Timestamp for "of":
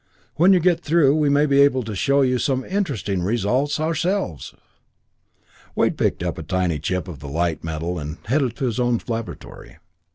7.07-7.19